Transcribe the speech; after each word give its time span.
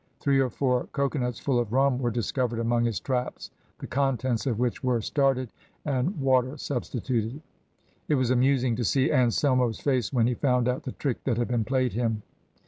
Three 0.19 0.39
or 0.39 0.49
four 0.49 0.85
cocoanuts 0.93 1.39
full 1.39 1.59
of 1.59 1.71
rum 1.71 1.99
were 1.99 2.09
discovered 2.09 2.57
among 2.57 2.85
his 2.85 2.99
traps, 2.99 3.51
the 3.77 3.85
contents 3.85 4.47
of 4.47 4.57
which 4.57 4.83
were 4.83 4.99
started, 4.99 5.51
and 5.85 6.19
water 6.19 6.57
substituted. 6.57 7.39
It 8.07 8.15
was 8.15 8.31
amusing 8.31 8.75
to 8.77 8.83
see 8.83 9.11
Anselmo's 9.11 9.79
face, 9.79 10.11
when 10.11 10.25
he 10.25 10.33
found 10.33 10.67
out 10.67 10.85
the 10.85 10.93
trick 10.93 11.23
that 11.25 11.37
had 11.37 11.49
been 11.49 11.65
played 11.65 11.93
him. 11.93 12.23